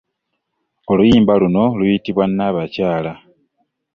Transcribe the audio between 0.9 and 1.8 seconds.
Oluyimba luno